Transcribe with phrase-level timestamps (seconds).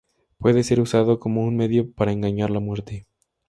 [0.39, 3.05] Puede ser usado como un medio para engañar la muerte.